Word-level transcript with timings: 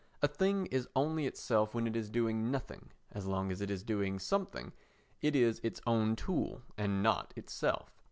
A 0.23 0.27
thing 0.27 0.65
is 0.71 0.87
only 0.95 1.27
itself 1.27 1.75
when 1.75 1.85
it 1.85 1.95
is 1.95 2.09
doing 2.09 2.49
nothing; 2.49 2.89
as 3.11 3.27
long 3.27 3.51
as 3.51 3.61
it 3.61 3.69
is 3.69 3.83
doing 3.83 4.17
something 4.17 4.73
it 5.21 5.35
is 5.35 5.61
its 5.63 5.79
own 5.85 6.15
tool 6.15 6.63
and 6.75 7.03
not 7.03 7.33
itself. 7.35 7.99